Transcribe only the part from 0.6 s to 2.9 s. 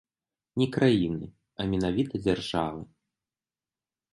Не краіны, а менавіта дзяржавы.